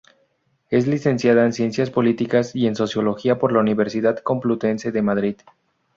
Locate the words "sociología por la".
2.75-3.59